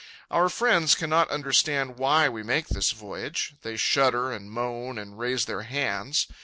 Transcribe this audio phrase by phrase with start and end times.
[0.31, 3.53] Our friends cannot understand why we make this voyage.
[3.61, 6.25] They shudder, and moan, and raise their hands.